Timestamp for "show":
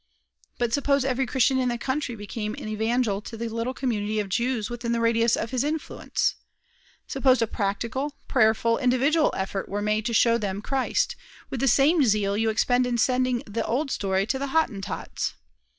10.15-10.39